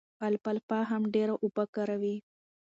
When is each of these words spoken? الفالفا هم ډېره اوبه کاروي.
الفالفا 0.29 0.79
هم 0.89 1.01
ډېره 1.13 1.33
اوبه 1.43 1.63
کاروي. 1.75 2.15